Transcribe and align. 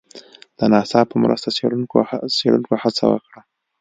د 0.57 0.59
ناسا 0.73 1.01
په 1.11 1.15
مرسته 1.23 1.49
څېړنکو 1.55 2.75
هڅه 2.85 3.05
وکړه 3.11 3.41